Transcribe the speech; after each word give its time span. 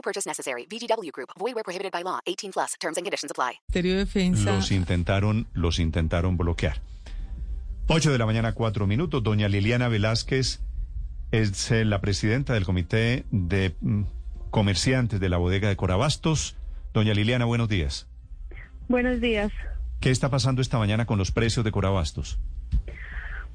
No 0.00 0.02
purchase 0.02 0.26
necessary. 0.26 0.66
VGW 0.66 1.12
Group. 1.12 1.28
Void 1.38 1.54
where 1.54 1.62
prohibited 1.62 1.92
by 1.92 2.02
law. 2.02 2.20
18 2.26 2.52
plus. 2.52 2.74
Terms 2.80 2.96
and 2.96 3.04
conditions 3.04 3.30
apply. 3.30 3.60
Defensa. 3.70 4.52
Los 4.52 4.70
intentaron, 4.70 5.46
los 5.52 5.78
intentaron 5.78 6.38
bloquear. 6.38 6.80
8 7.88 8.10
de 8.10 8.18
la 8.18 8.24
mañana, 8.24 8.54
4 8.54 8.86
minutos. 8.86 9.22
Doña 9.22 9.48
Liliana 9.48 9.88
Velázquez 9.88 10.60
es 11.32 11.70
eh, 11.70 11.84
la 11.84 12.00
presidenta 12.00 12.54
del 12.54 12.64
Comité 12.64 13.24
de 13.30 13.74
mm, 13.80 14.04
Comerciantes 14.50 15.20
de 15.20 15.28
la 15.28 15.36
Bodega 15.36 15.68
de 15.68 15.76
Corabastos. 15.76 16.56
Doña 16.94 17.12
Liliana, 17.12 17.44
buenos 17.44 17.68
días. 17.68 18.08
Buenos 18.88 19.20
días. 19.20 19.52
¿Qué 20.00 20.10
está 20.10 20.30
pasando 20.30 20.62
esta 20.62 20.78
mañana 20.78 21.04
con 21.04 21.18
los 21.18 21.30
precios 21.30 21.62
de 21.62 21.72
Corabastos? 21.72 22.38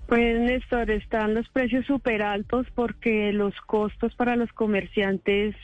Pues 0.07 0.39
Néstor, 0.39 0.91
están 0.91 1.33
los 1.33 1.49
precios 1.49 1.87
súper 1.87 2.21
altos 2.21 2.67
porque 2.75 3.33
los 3.33 3.55
costos 3.61 4.13
para 4.15 4.35
los 4.35 4.51
comerciantes 4.53 5.55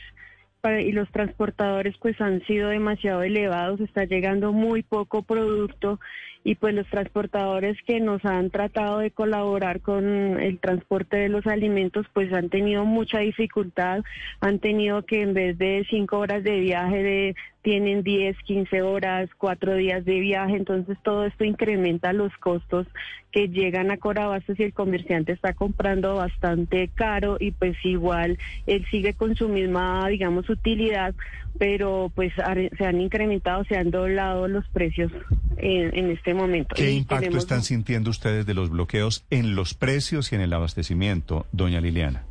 y 0.64 0.92
los 0.92 1.10
transportadores 1.10 1.96
pues 2.00 2.20
han 2.20 2.40
sido 2.46 2.68
demasiado 2.68 3.24
elevados, 3.24 3.80
está 3.80 4.04
llegando 4.04 4.52
muy 4.52 4.84
poco 4.84 5.22
producto 5.22 5.98
y 6.44 6.54
pues 6.54 6.74
los 6.74 6.86
transportadores 6.88 7.76
que 7.84 7.98
nos 7.98 8.24
han 8.24 8.50
tratado 8.50 8.98
de 8.98 9.10
colaborar 9.10 9.80
con 9.80 10.40
el 10.40 10.60
transporte 10.60 11.16
de 11.16 11.28
los 11.28 11.46
alimentos 11.48 12.06
pues 12.12 12.32
han 12.32 12.48
tenido 12.48 12.84
mucha 12.84 13.18
dificultad, 13.18 14.02
han 14.40 14.60
tenido 14.60 15.02
que 15.02 15.22
en 15.22 15.34
vez 15.34 15.58
de 15.58 15.84
cinco 15.90 16.18
horas 16.18 16.44
de 16.44 16.60
viaje 16.60 17.02
de 17.02 17.36
tienen 17.62 18.02
10, 18.02 18.36
15 18.44 18.82
horas, 18.82 19.30
cuatro 19.38 19.76
días 19.76 20.04
de 20.04 20.18
viaje, 20.18 20.56
entonces 20.56 20.98
todo 21.02 21.24
esto 21.24 21.44
incrementa 21.44 22.12
los 22.12 22.36
costos 22.38 22.88
que 23.30 23.48
llegan 23.48 23.90
a 23.90 23.96
Corabastos 23.96 24.58
y 24.58 24.64
el 24.64 24.74
comerciante 24.74 25.32
está 25.32 25.54
comprando 25.54 26.16
bastante 26.16 26.88
caro 26.88 27.36
y 27.38 27.52
pues 27.52 27.76
igual 27.84 28.36
él 28.66 28.84
sigue 28.90 29.14
con 29.14 29.36
su 29.36 29.48
misma, 29.48 30.06
digamos, 30.08 30.50
utilidad, 30.52 31.14
pero 31.58 32.10
pues 32.14 32.32
se 32.78 32.84
han 32.86 33.00
incrementado, 33.00 33.64
se 33.64 33.76
han 33.76 33.90
doblado 33.90 34.48
los 34.48 34.66
precios 34.68 35.12
en, 35.58 35.96
en 35.96 36.10
este 36.10 36.34
momento. 36.34 36.74
¿Qué 36.74 36.90
Y 36.90 36.96
impacto 36.98 37.24
tenemos- 37.24 37.42
están 37.44 37.62
sintiendo 37.62 38.10
ustedes 38.10 38.46
de 38.46 38.54
los 38.54 38.70
bloqueos 38.70 39.24
en 39.30 39.54
los 39.54 39.74
precios 39.74 40.32
y 40.32 40.36
en 40.36 40.40
el 40.42 40.52
abastecimiento, 40.52 41.46
doña 41.52 41.80
Liliana? 41.80 42.24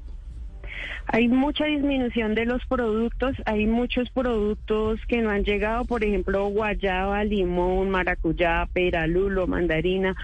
Hay 1.07 1.27
mucha 1.27 1.65
disminución 1.65 2.35
de 2.35 2.45
los 2.45 2.65
productos, 2.67 3.35
hay 3.45 3.65
muchos 3.67 4.09
productos 4.11 4.99
que 5.07 5.21
no 5.21 5.29
han 5.29 5.43
llegado, 5.43 5.83
por 5.85 6.03
ejemplo, 6.05 6.45
guayaba, 6.47 7.23
limón, 7.23 7.89
maracuyá, 7.89 8.67
pera, 8.71 9.07
lulo, 9.07 9.45
mandarina. 9.47 10.15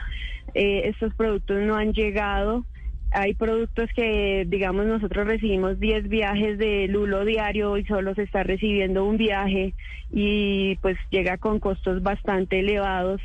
Eh, 0.53 0.83
estos 0.85 1.13
productos 1.15 1.61
no 1.63 1.75
han 1.75 1.91
llegado. 1.93 2.63
Hay 3.11 3.33
productos 3.33 3.89
que, 3.95 4.45
digamos, 4.47 4.85
nosotros 4.85 5.25
recibimos 5.27 5.79
10 5.79 6.09
viajes 6.09 6.57
de 6.57 6.87
lulo 6.87 7.23
diario 7.23 7.77
y 7.77 7.85
solo 7.85 8.13
se 8.15 8.23
está 8.23 8.43
recibiendo 8.43 9.05
un 9.05 9.17
viaje 9.17 9.73
y 10.11 10.75
pues 10.77 10.97
llega 11.09 11.37
con 11.37 11.59
costos 11.59 12.03
bastante 12.03 12.59
elevados. 12.59 13.21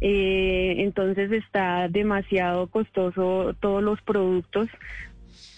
Eh, 0.00 0.74
entonces 0.78 1.30
está 1.30 1.88
demasiado 1.88 2.66
costoso 2.66 3.54
todos 3.60 3.82
los 3.82 4.02
productos 4.02 4.68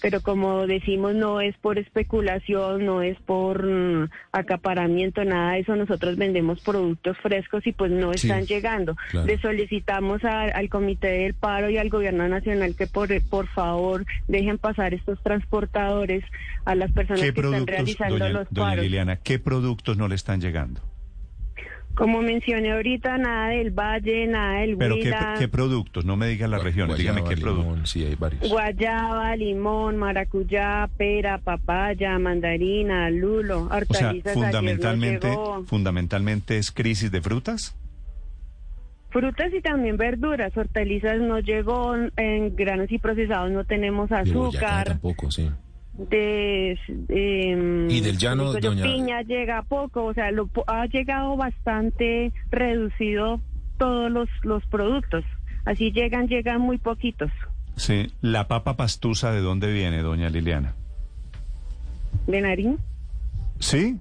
pero 0.01 0.21
como 0.21 0.67
decimos 0.67 1.15
no 1.15 1.41
es 1.41 1.57
por 1.59 1.79
especulación, 1.79 2.85
no 2.85 3.01
es 3.01 3.17
por 3.23 3.65
mm, 3.67 4.11
acaparamiento, 4.33 5.25
nada 5.25 5.53
de 5.53 5.61
eso, 5.61 5.77
nosotros 5.77 6.17
vendemos 6.17 6.61
productos 6.61 7.17
frescos 7.23 7.67
y 7.67 7.73
pues 7.73 7.91
no 7.91 8.13
Sí, 8.13 8.29
están 8.29 8.45
llegando. 8.47 8.97
claro. 9.11 9.27
Le 9.27 9.39
solicitamos 9.39 10.23
a- 10.25 10.43
al 10.43 10.69
Comité 10.69 11.09
del 11.09 11.33
Paro 11.35 11.71
y 11.71 11.79
al 11.79 11.89
Gobierno 11.89 12.29
Nacional 12.29 12.75
que 12.77 12.87
por, 12.87 13.09
por 13.31 13.47
favor 13.49 14.05
dejen 14.29 14.59
pasar 14.59 14.93
estos 14.93 15.23
transportadores 15.23 16.23
a 16.67 16.75
las 16.75 16.93
personas 16.93 17.23
¿Qué 17.23 17.33
que 17.33 17.41
están 17.41 17.67
realizando 17.67 18.19
doña, 18.19 18.29
los 18.31 18.47
doña 18.51 18.69
paros. 18.69 18.85
Liliana, 18.85 19.17
qué 19.17 19.39
productos 19.39 19.97
no 19.97 20.07
le 20.09 20.15
están 20.17 20.41
llegando? 20.41 20.81
Como 21.95 22.23
mencioné 22.23 22.73
ahorita, 22.73 23.19
nada 23.19 23.51
del 23.51 23.71
Valle, 23.71 24.27
nada 24.27 24.61
del 24.61 24.77
Pero 24.77 24.97
¿qué, 24.97 25.03
Huila, 25.03 25.35
qué 25.39 25.49
productos? 25.49 26.05
No 26.05 26.17
me 26.17 26.27
digan 26.27 26.51
las 26.51 26.63
regiones, 26.63 26.99
dígame 26.99 27.23
qué 27.25 27.37
productos. 27.37 27.91
Sí, 27.91 28.05
hay 28.05 28.17
varios. 28.17 28.49
Guayaba, 28.49 29.37
limón, 29.37 29.97
maracuyá, 29.97 30.89
pera, 30.97 31.39
papaya, 31.39 32.19
mandarina, 32.19 33.09
lulo, 33.11 33.63
O 33.63 33.69
sea, 33.69 33.77
hortalizas. 33.77 34.07
ayer 34.09 34.25
nos 34.25 34.35
fundamentalmente, 34.35 35.29
llegó. 35.29 35.65
fundamentalmente 35.67 36.59
es 36.59 36.73
crisis 36.73 37.11
de 37.13 37.23
frutas. 37.23 37.77
Frutas 39.11 39.53
y 39.57 39.61
también 39.61 39.97
verduras, 39.97 40.57
hortalizas 40.57 41.21
no 41.21 41.39
llegó, 41.39 41.95
en 42.17 42.57
granos 42.57 42.91
y 42.91 42.99
procesados 42.99 43.53
no 43.53 43.63
tenemos 43.65 44.11
De 44.11 44.17
Boyacá 44.33 44.81
azúcar, 44.81 44.85
tampoco, 44.89 45.31
sí. 45.31 45.49
De... 45.99 46.79
em, 47.09 47.91
Y 47.91 48.01
del 48.01 48.19
llano, 48.19 48.53
digo 48.53 48.71
doña- 48.71 48.83
Piña 48.85 49.23
llega 49.23 49.63
poco, 49.63 50.05
o 50.07 50.15
sea, 50.15 50.31
lo, 50.31 50.49
ha 50.67 50.87
llegado 50.87 51.37
bastante 51.37 52.33
reducido 52.51 53.41
todos 53.79 54.11
los, 54.11 54.29
los 54.43 54.65
productos. 54.67 55.25
Así 55.65 55.93
llegan, 55.93 56.29
llegan 56.29 56.61
muy 56.61 56.79
poquitos. 56.79 57.31
Sí. 57.77 58.13
La 58.21 58.49
papa 58.49 58.77
pastusa, 58.77 59.33
¿de 59.33 59.41
dónde 59.41 59.73
viene, 59.73 60.03
doña 60.03 60.29
Liliana? 60.29 60.75
¿De 62.27 62.41
Narín? 62.41 62.79
Sí. 63.59 63.99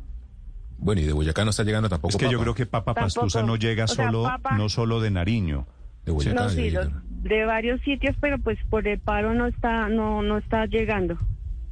Bueno, 0.78 1.02
y 1.02 1.06
de 1.06 1.14
Boyacá 1.14 1.44
no 1.46 1.52
está 1.52 1.64
llegando 1.64 1.90
tampoco. 1.90 2.10
es 2.12 2.18
que 2.18 2.30
yo 2.30 2.40
creo 2.40 2.54
que 2.54 2.66
papa 2.66 2.94
Tampoco. 2.94 3.22
pastusa 3.22 3.44
no 3.44 3.56
llega 3.56 3.86
O 3.86 3.88
sea, 3.88 4.06
solo, 4.08 4.24
papa- 4.24 4.58
no 4.58 4.68
solo 4.70 5.00
de 5.00 5.12
Nariño. 5.12 5.66
De 6.06 6.12
Boyacá. 6.12 6.44
No, 6.44 6.50
sí, 6.50 6.70
los- 6.72 6.90
de 7.24 7.46
varios 7.46 7.80
sitios, 7.82 8.16
pero 8.20 8.38
pues 8.38 8.60
por 8.70 8.86
el 8.88 9.00
paro 9.00 9.34
no 9.34 9.48
está, 9.48 9.88
no, 9.88 10.22
no 10.22 10.38
está 10.38 10.66
llegando. 10.66 11.18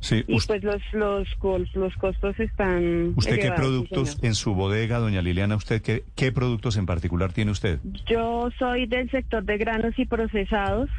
Sí. 0.01 0.23
Y 0.27 0.39
pues 0.41 0.63
los, 0.63 0.81
los, 0.93 1.27
los 1.75 1.95
costos 1.95 2.37
están. 2.39 3.13
¿Usted 3.15 3.35
qué 3.35 3.47
elevados, 3.47 3.61
productos 3.61 4.17
en 4.23 4.33
su 4.33 4.55
bodega, 4.55 4.97
doña 4.97 5.21
Liliana, 5.21 5.55
usted 5.55 5.81
qué, 5.81 6.03
qué 6.15 6.31
productos 6.31 6.75
en 6.75 6.87
particular 6.87 7.31
tiene 7.31 7.51
usted? 7.51 7.79
Yo 8.07 8.49
soy 8.57 8.87
del 8.87 9.09
sector 9.11 9.43
de 9.43 9.57
granos 9.57 9.93
y 9.97 10.05
procesados. 10.05 10.89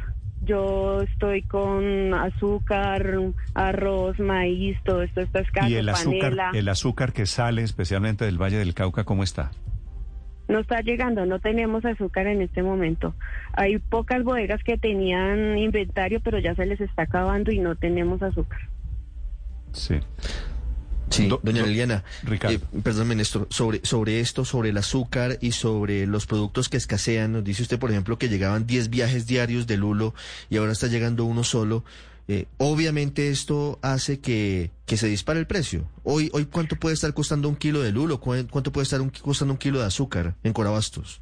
Yo 0.45 1.03
estoy 1.03 1.43
con 1.43 2.15
azúcar, 2.15 3.17
arroz, 3.55 4.19
maíz, 4.19 4.77
todo 4.85 5.03
esto 5.03 5.21
está 5.21 5.41
escaso, 5.41 5.69
y 5.69 5.75
el 5.75 5.89
azúcar, 5.89 6.37
panela. 6.37 6.51
el 6.55 6.69
azúcar 6.69 7.13
que 7.13 7.27
sale 7.27 7.63
especialmente 7.63 8.25
del 8.25 8.43
Valle 8.43 8.59
del 8.59 8.75
Cauca, 8.75 9.05
¿cómo 9.05 9.23
está? 9.23 9.53
No 10.49 10.59
está 10.59 10.81
llegando, 10.81 11.27
no 11.27 11.39
tenemos 11.39 11.85
azúcar 11.85 12.27
en 12.27 12.43
este 12.43 12.63
momento. 12.63 13.15
Hay 13.53 13.79
pocas 13.79 14.25
bodegas 14.25 14.63
que 14.65 14.79
tenían 14.79 15.59
inventario, 15.59 16.21
pero 16.21 16.41
ya 16.41 16.55
se 16.57 16.67
les 16.67 16.81
está 16.81 17.05
acabando 17.05 17.53
y 17.53 17.59
no 17.59 17.77
tenemos 17.77 18.21
azúcar. 18.23 18.61
Sí. 19.73 19.97
Sí, 21.11 21.29
Do- 21.29 21.41
doña 21.43 21.61
do- 21.61 21.67
Liliana, 21.67 22.05
Ricardo. 22.23 22.57
eh, 22.57 22.61
perdónme 22.83 23.15
Néstor, 23.15 23.47
sobre, 23.51 23.81
sobre 23.85 24.21
esto, 24.21 24.47
sobre 24.47 24.71
el 24.71 24.79
azúcar 24.79 25.37
y 25.43 25.53
sobre 25.53 26.07
los 26.07 26.25
productos 26.27 26.71
que 26.71 26.79
escasean, 26.79 27.33
nos 27.33 27.45
dice 27.45 27.61
usted, 27.63 27.79
por 27.79 27.91
ejemplo, 27.91 28.17
que 28.17 28.31
llegaban 28.31 28.67
10 28.67 28.89
viajes 28.89 29.27
diarios 29.27 29.67
de 29.67 29.77
Lulo 29.77 30.15
y 30.49 30.57
ahora 30.57 30.73
está 30.73 30.87
llegando 30.87 31.25
uno 31.27 31.45
solo. 31.45 31.85
Eh, 32.29 32.47
obviamente 32.57 33.29
esto 33.29 33.79
hace 33.83 34.21
que, 34.21 34.71
que 34.87 34.97
se 34.97 35.07
dispare 35.09 35.39
el 35.41 35.47
precio. 35.47 35.85
Hoy, 36.03 36.31
hoy 36.33 36.47
¿cuánto 36.47 36.77
puede 36.77 36.95
estar 36.95 37.13
costando 37.13 37.47
un 37.49 37.57
kilo 37.57 37.83
de 37.83 37.93
Lulo? 37.93 38.19
¿Cu- 38.21 38.47
¿Cuánto 38.49 38.73
puede 38.73 38.85
estar 38.85 39.01
un- 39.03 39.11
costando 39.11 39.53
un 39.53 39.59
kilo 39.59 39.81
de 39.81 39.87
azúcar 39.87 40.35
en 40.45 40.53
Corabastos? 40.55 41.21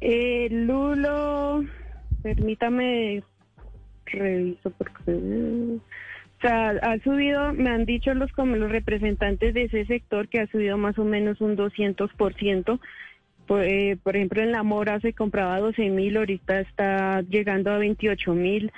Eh, 0.00 0.48
Lulo, 0.50 1.64
permítame, 2.22 3.22
reviso 4.06 4.70
porque... 4.76 5.78
O 6.38 6.40
sea, 6.40 6.70
ha 6.70 6.98
subido, 7.00 7.52
me 7.52 7.70
han 7.70 7.84
dicho 7.84 8.14
los 8.14 8.30
como 8.32 8.54
los 8.54 8.70
representantes 8.70 9.54
de 9.54 9.64
ese 9.64 9.86
sector 9.86 10.28
que 10.28 10.38
ha 10.40 10.46
subido 10.46 10.78
más 10.78 10.96
o 10.98 11.04
menos 11.04 11.40
un 11.40 11.56
200%. 11.56 12.78
Por, 13.48 13.62
eh, 13.64 13.98
por 14.00 14.14
ejemplo, 14.14 14.42
en 14.42 14.52
La 14.52 14.62
Mora 14.62 15.00
se 15.00 15.14
compraba 15.14 15.58
12 15.58 15.90
mil, 15.90 16.16
ahorita 16.16 16.60
está 16.60 17.22
llegando 17.22 17.72
a 17.72 17.78
28 17.78 18.34
mil. 18.34 18.70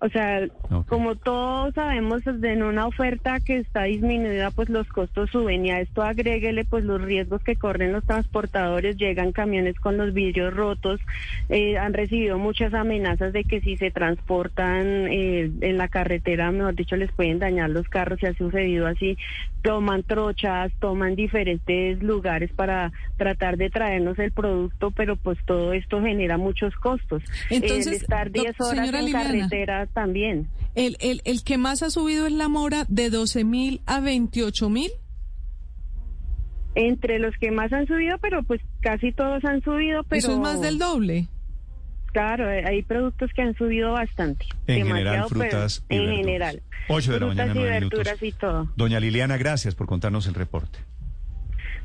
O 0.00 0.08
sea, 0.10 0.46
como 0.86 1.16
todos 1.16 1.74
sabemos, 1.74 2.22
en 2.24 2.62
una 2.62 2.86
oferta 2.86 3.40
que 3.40 3.56
está 3.56 3.82
disminuida, 3.82 4.52
pues 4.52 4.68
los 4.68 4.86
costos 4.86 5.28
suben 5.30 5.66
y 5.66 5.72
a 5.72 5.80
esto 5.80 6.04
agréguele 6.04 6.64
pues 6.64 6.84
los 6.84 7.02
riesgos 7.02 7.42
que 7.42 7.56
corren 7.56 7.92
los 7.92 8.04
transportadores, 8.04 8.96
llegan 8.96 9.32
camiones 9.32 9.74
con 9.80 9.96
los 9.96 10.14
vidrios 10.14 10.54
rotos, 10.54 11.00
eh, 11.48 11.78
han 11.78 11.94
recibido 11.94 12.38
muchas 12.38 12.74
amenazas 12.74 13.32
de 13.32 13.42
que 13.42 13.60
si 13.60 13.76
se 13.76 13.90
transportan 13.90 15.08
eh, 15.10 15.50
en 15.62 15.78
la 15.78 15.88
carretera, 15.88 16.52
mejor 16.52 16.76
dicho, 16.76 16.94
les 16.94 17.10
pueden 17.10 17.40
dañar 17.40 17.70
los 17.70 17.88
carros 17.88 18.22
y 18.22 18.26
ha 18.26 18.34
sucedido 18.34 18.86
así, 18.86 19.18
toman 19.62 20.04
trochas, 20.04 20.70
toman 20.78 21.16
diferentes 21.16 22.00
lugares 22.04 22.52
para 22.52 22.92
tratar 23.16 23.56
de 23.56 23.68
traernos 23.68 24.16
el 24.20 24.30
producto, 24.30 24.92
pero 24.92 25.16
pues 25.16 25.38
todo 25.44 25.72
esto 25.72 26.00
genera 26.00 26.38
muchos 26.38 26.72
costos. 26.76 27.24
Entonces, 27.50 27.88
el 27.88 27.94
estar 27.94 28.30
doc- 28.30 28.44
10 28.44 28.60
horas 28.60 28.88
en 28.92 29.04
Liliana. 29.06 29.24
carretera 29.24 29.87
también. 29.94 30.48
El, 30.74 30.96
el, 31.00 31.20
el 31.24 31.42
que 31.42 31.58
más 31.58 31.82
ha 31.82 31.90
subido 31.90 32.26
es 32.26 32.32
la 32.32 32.48
mora 32.48 32.84
de 32.88 33.10
12 33.10 33.44
mil 33.44 33.80
a 33.86 34.00
28 34.00 34.68
mil. 34.68 34.90
Entre 36.74 37.18
los 37.18 37.34
que 37.40 37.50
más 37.50 37.72
han 37.72 37.86
subido, 37.86 38.18
pero 38.18 38.42
pues 38.44 38.60
casi 38.80 39.12
todos 39.12 39.44
han 39.44 39.62
subido, 39.62 40.04
pero 40.04 40.18
Eso 40.18 40.32
es 40.32 40.38
más 40.38 40.60
del 40.60 40.78
doble. 40.78 41.26
claro, 42.12 42.48
eh, 42.50 42.62
hay 42.66 42.82
productos 42.82 43.30
que 43.34 43.42
han 43.42 43.54
subido 43.56 43.92
bastante. 43.92 44.46
En 44.66 44.86
general, 44.86 45.24
frutas 45.28 45.84
y 45.88 45.94
en 45.96 46.00
verduras. 46.04 46.18
general. 46.24 46.62
8 46.88 47.12
de 47.12 47.20
la 47.20 47.26
mañana, 47.26 47.52
y 47.52 47.54
9 47.54 47.70
minutos. 47.80 47.98
verduras 47.98 48.22
y 48.22 48.32
todo. 48.32 48.68
Doña 48.76 49.00
Liliana, 49.00 49.36
gracias 49.38 49.74
por 49.74 49.86
contarnos 49.88 50.26
el 50.28 50.34
reporte. 50.34 50.78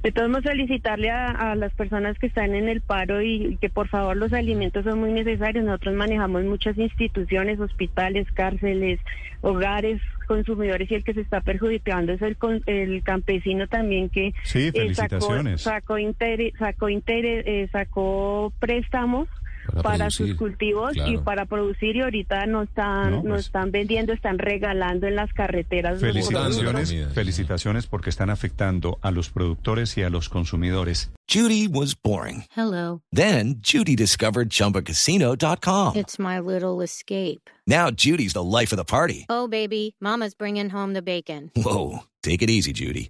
De 0.04 0.12
todos 0.12 0.30
modos, 0.30 0.44
solicitarle 0.44 1.10
a, 1.10 1.28
a 1.32 1.56
las 1.56 1.74
personas 1.74 2.20
que 2.20 2.28
están 2.28 2.54
en 2.56 2.68
el 2.68 2.82
paro 2.82 3.22
y 3.22 3.58
que 3.62 3.70
por 3.70 3.88
favor 3.88 4.18
los 4.18 4.34
alimentos 4.34 4.84
son 4.84 5.00
muy 5.00 5.14
necesarios. 5.14 5.64
Nosotros 5.64 5.96
manejamos 5.96 6.44
muchas 6.44 6.78
instituciones, 6.78 7.58
hospitales, 7.62 8.28
cárceles, 8.34 9.00
hogares, 9.40 10.02
consumidores 10.28 10.92
y 10.92 10.96
el 10.96 11.06
que 11.06 11.14
se 11.14 11.22
está 11.22 11.40
perjudicando 11.40 12.12
es 12.12 12.22
el, 12.22 12.36
el 12.66 13.02
campesino 13.04 13.68
también 13.68 14.10
que 14.10 14.34
Sí, 14.44 14.68
eh, 14.68 14.72
sacó, 14.72 14.82
felicitaciones. 14.82 15.62
sacó, 15.62 15.98
inter- 15.98 16.52
sacó, 16.60 16.90
inter- 16.90 17.44
eh, 17.48 17.70
sacó 17.72 18.52
préstamos 18.60 19.30
Para 19.72 19.82
para, 19.84 20.10
sus 20.10 20.36
cultivos 20.36 20.92
y 20.94 21.00
claro. 21.00 21.24
para 21.24 21.46
producir 21.46 21.96
y 21.96 22.02
ahorita 22.02 22.46
no 22.46 22.64
están 22.64 23.12
No, 23.12 23.18
no, 23.24 23.30
pues. 23.32 23.46
están 23.46 23.72
vendiendo, 23.72 24.14
están 24.14 24.38
regalando 24.40 25.08
en 25.08 25.16
las 25.16 25.32
carreteras. 25.34 25.94
los 25.94 26.02
Felicitaciones. 26.02 26.94
felicitaciones 27.14 27.88
porque 27.88 28.10
están 28.10 28.30
afectando 28.30 28.98
a 29.02 29.12
los 29.12 29.30
productores 29.30 29.98
y 29.98 30.04
a 30.04 30.10
los 30.10 30.30
consumidores. 30.30 31.12
Judy 31.32 31.68
was 31.68 31.96
boring. 31.96 32.44
Hello. 32.56 33.02
Then 33.12 33.56
Judy 33.62 33.96
discovered 33.96 34.50
ChumbaCasino.com. 34.50 35.96
It's 35.96 36.20
my 36.20 36.40
little 36.40 36.82
escape. 36.84 37.50
Now 37.66 37.90
Judy's 37.92 38.34
the 38.34 38.44
life 38.44 38.74
of 38.74 38.78
the 38.78 38.84
party. 38.86 39.26
Oh, 39.30 39.48
baby, 39.48 39.96
Mama's 40.02 40.36
bringing 40.36 40.70
home 40.70 40.94
the 40.94 41.02
bacon. 41.02 41.52
Whoa, 41.56 42.04
take 42.22 42.42
it 42.42 42.50
easy, 42.50 42.74
Judy. 42.74 43.10